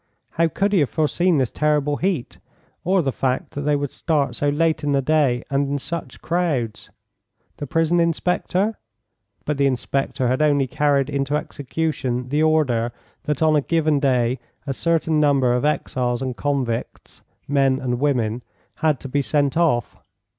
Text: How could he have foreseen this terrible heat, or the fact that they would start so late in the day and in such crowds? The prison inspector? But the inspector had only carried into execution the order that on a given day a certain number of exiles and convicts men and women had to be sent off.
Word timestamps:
How 0.31 0.47
could 0.47 0.73
he 0.73 0.79
have 0.79 0.89
foreseen 0.89 1.37
this 1.37 1.51
terrible 1.51 1.97
heat, 1.97 2.39
or 2.83 3.03
the 3.03 3.11
fact 3.11 3.51
that 3.51 3.61
they 3.61 3.75
would 3.75 3.91
start 3.91 4.33
so 4.33 4.49
late 4.49 4.83
in 4.83 4.93
the 4.93 5.01
day 5.03 5.43
and 5.51 5.69
in 5.69 5.77
such 5.77 6.23
crowds? 6.23 6.89
The 7.57 7.67
prison 7.67 7.99
inspector? 7.99 8.79
But 9.45 9.57
the 9.59 9.67
inspector 9.67 10.27
had 10.27 10.41
only 10.41 10.65
carried 10.65 11.07
into 11.07 11.35
execution 11.35 12.29
the 12.29 12.41
order 12.41 12.93
that 13.25 13.43
on 13.43 13.55
a 13.55 13.61
given 13.61 13.99
day 13.99 14.39
a 14.65 14.73
certain 14.73 15.19
number 15.19 15.53
of 15.53 15.65
exiles 15.65 16.23
and 16.23 16.35
convicts 16.35 17.21
men 17.47 17.79
and 17.79 17.99
women 17.99 18.41
had 18.77 18.99
to 19.01 19.07
be 19.07 19.21
sent 19.21 19.55
off. 19.55 19.97